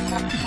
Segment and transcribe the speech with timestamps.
[0.00, 0.40] The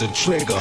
[0.00, 0.58] the trigger.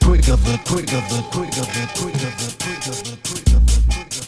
[0.00, 4.22] Quicker the quicker the quicker the quicker the quicker the quicker the quicker the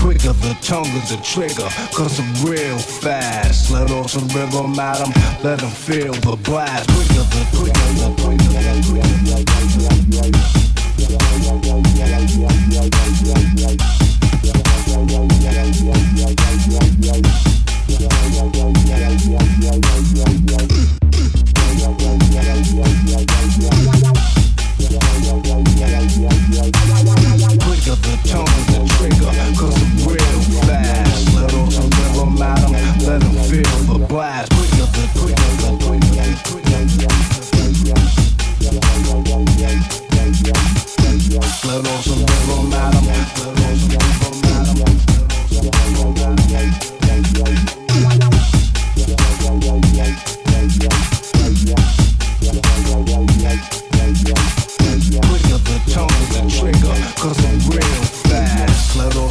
[0.00, 3.70] quicker the tongue of the trigger, cause I'm real fast.
[3.70, 5.12] Let off some rhythm, madam,
[5.44, 6.88] let them feel the blast.
[6.88, 9.98] Quicker the quicker the quicker the quicker the
[13.66, 14.07] quicker
[41.68, 43.57] let off some rhythm, madam.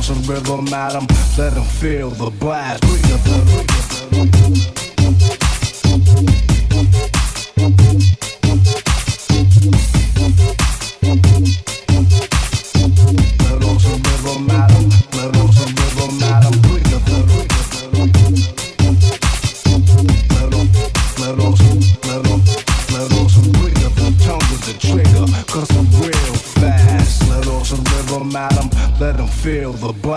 [0.08, 1.06] the rhythm madam.
[1.06, 1.17] them.
[1.38, 2.84] Let them feel the blast.
[29.47, 30.16] feel the black.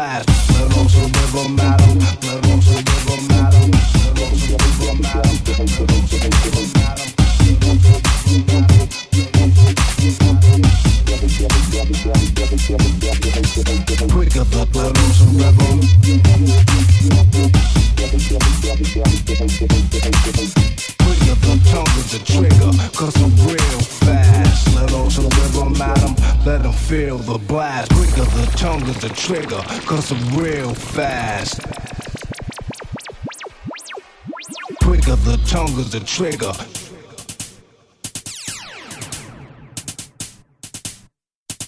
[35.91, 36.53] the trigger.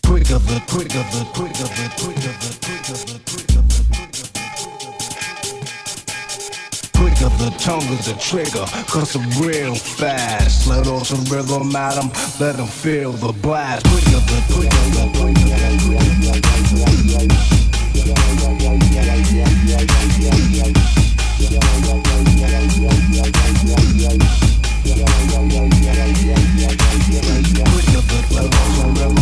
[0.07, 4.91] Quicker the quicker the quicker the quicker the quicker the quicker the quicker the
[6.95, 10.69] quicker the tongue is the trigger, cause I'm real fast.
[10.69, 13.87] Let off some rhythm at them, let them feel the blast.
[13.87, 16.37] Quicker the quicker the quicker the quicker
[21.89, 22.02] the
[27.65, 29.22] Put your foot well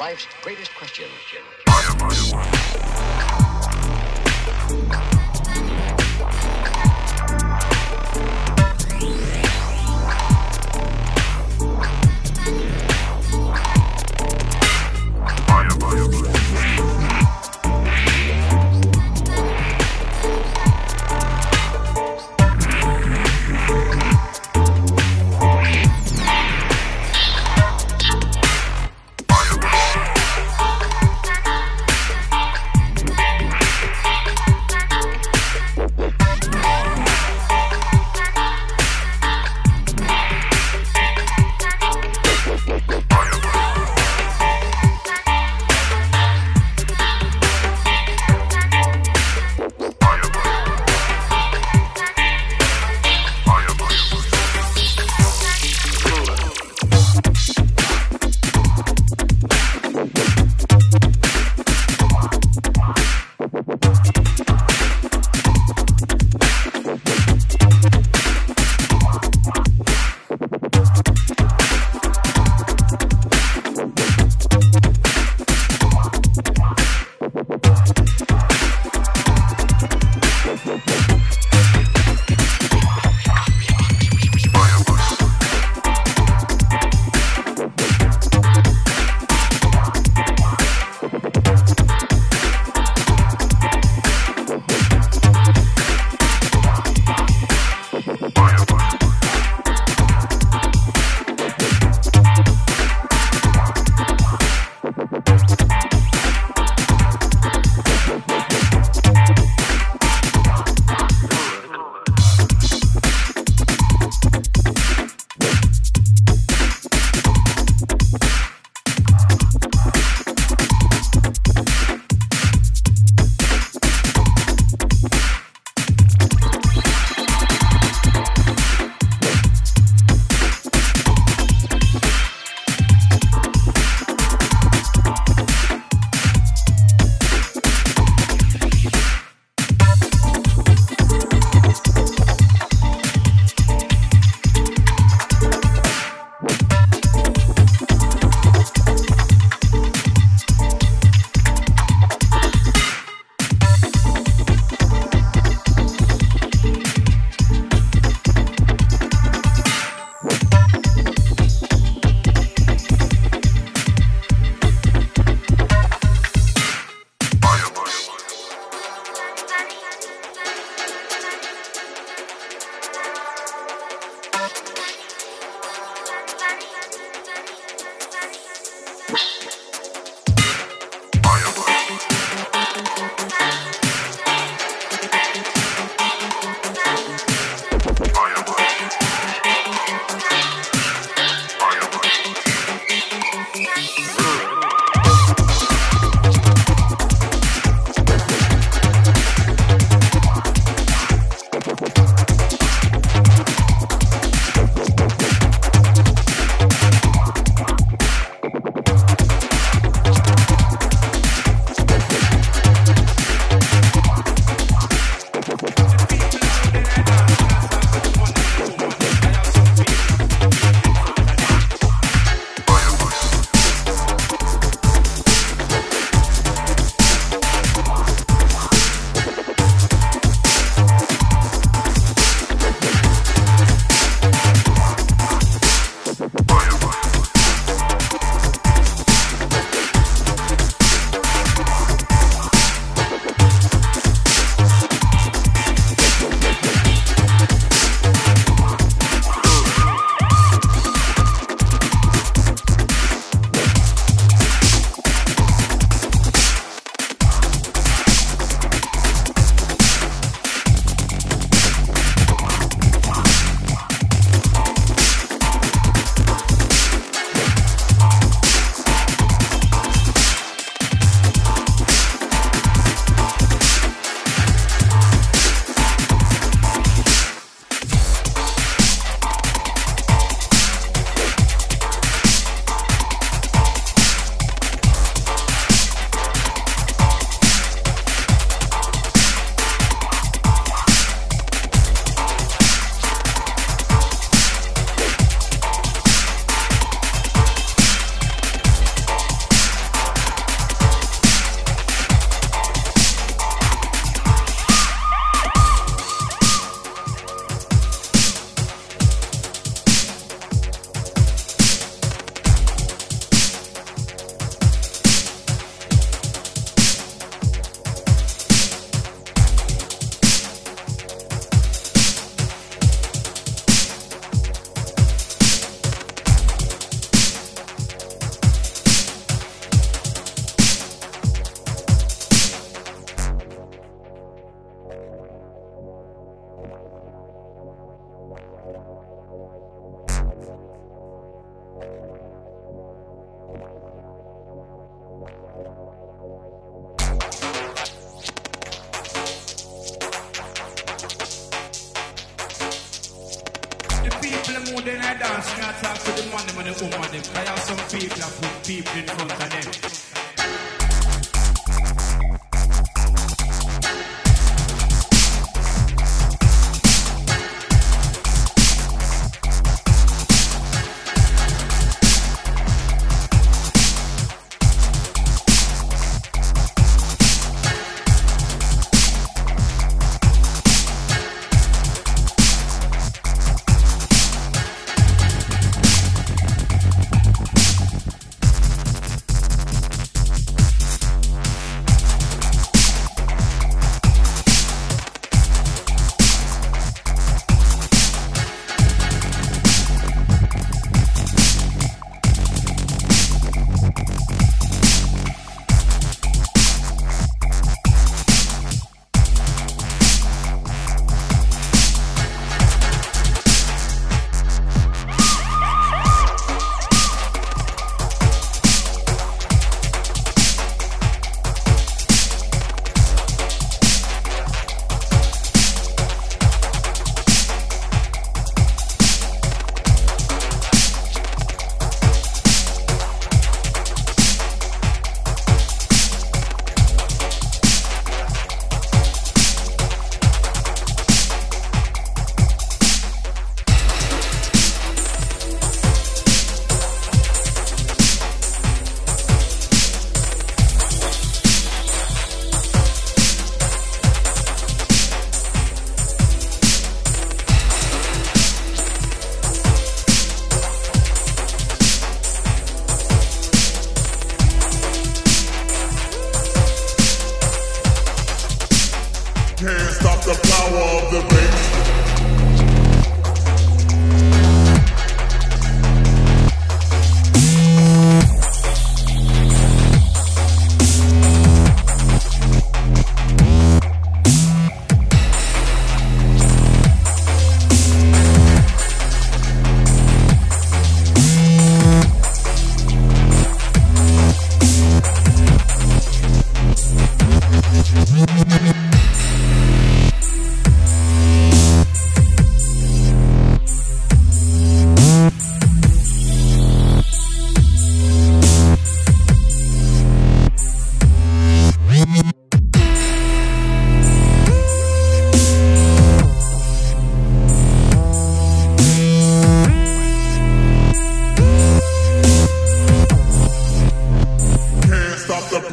[0.00, 1.10] life's greatest questions.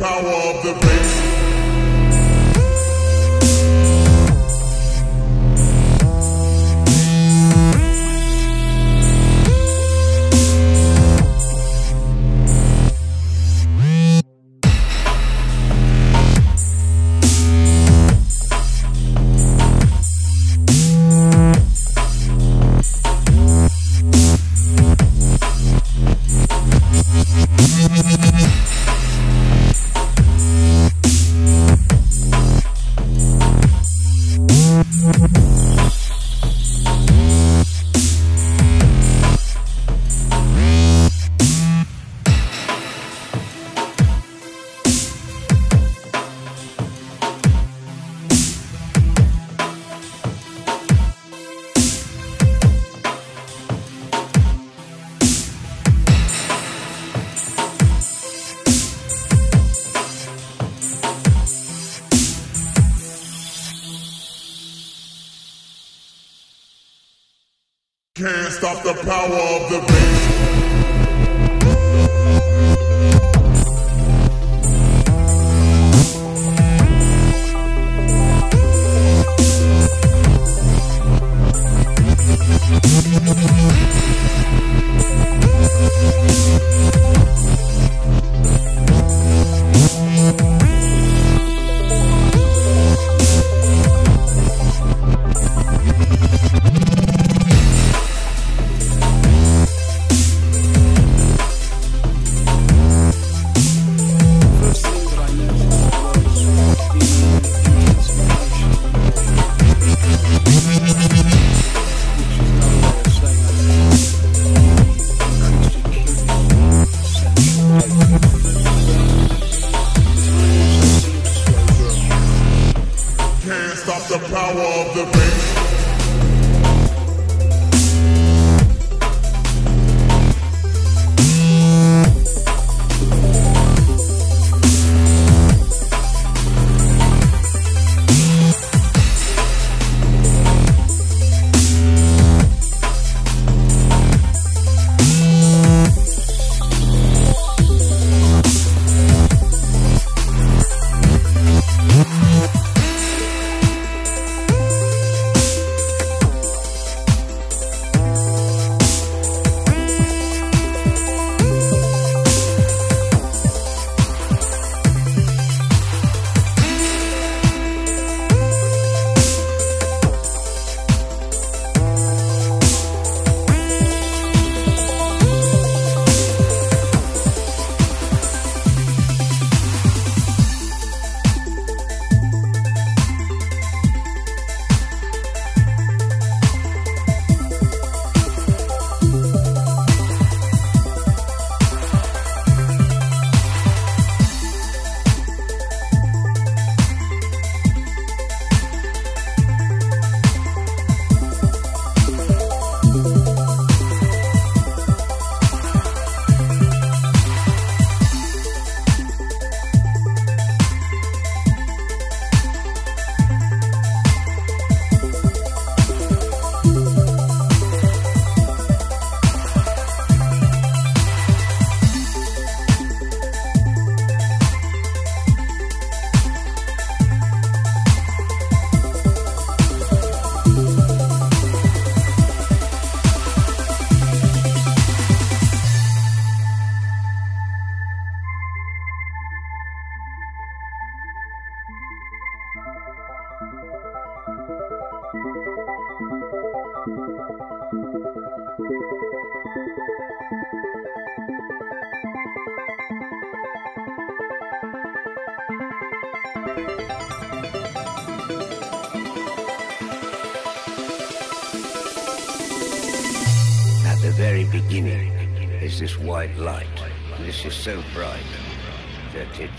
[0.07, 1.46] power of the bass.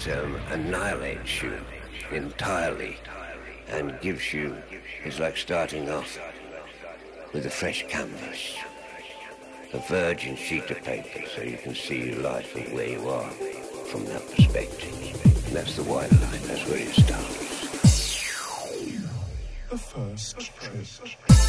[0.06, 1.58] Um, annihilates you
[2.12, 2.98] entirely
[3.68, 4.56] and gives you,
[5.04, 6.18] it's like starting off
[7.32, 8.56] with a fresh canvas,
[9.72, 13.30] a virgin sheet of paper so you can see your life and where you are
[13.90, 15.46] from that perspective.
[15.46, 17.58] And that's the white line, that's where it starts.
[19.70, 21.47] The first trip.